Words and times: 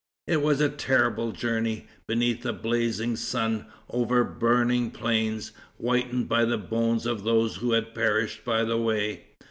It 0.25 0.41
was 0.41 0.59
a 0.59 0.67
terrible 0.67 1.31
journey, 1.31 1.85
beneath 2.07 2.43
a 2.43 2.53
blazing 2.53 3.15
sun, 3.15 3.67
over 3.87 4.23
burning 4.23 4.89
plains, 4.89 5.51
whitened 5.77 6.27
by 6.27 6.43
the 6.43 6.57
bones 6.57 7.05
of 7.05 7.23
those 7.23 7.57
who 7.57 7.73
had 7.73 7.93
perished 7.93 8.43
by 8.43 8.63
the 8.63 8.77
way. 8.79 9.25